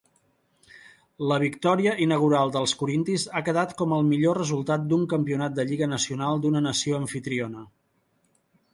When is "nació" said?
6.71-7.01